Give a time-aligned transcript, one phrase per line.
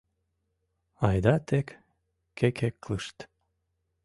[1.07, 1.67] Айда тек
[2.37, 3.17] кекеклышт...